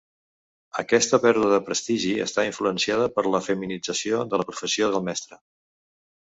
Aquesta 0.83 1.19
pèrdua 1.25 1.49
de 1.51 1.59
prestigi 1.67 2.13
està 2.25 2.45
influenciada 2.47 3.11
per 3.19 3.25
la 3.35 3.43
feminització 3.49 4.23
de 4.33 4.41
la 4.43 4.49
professió 4.49 4.91
del 4.97 5.07
mestre. 5.11 5.41